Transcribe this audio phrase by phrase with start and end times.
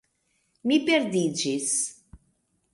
[0.71, 1.71] Mi perdiĝis